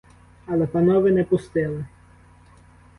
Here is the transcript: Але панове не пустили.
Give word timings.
Але 0.47 0.67
панове 0.67 1.11
не 1.11 1.23
пустили. 1.23 1.85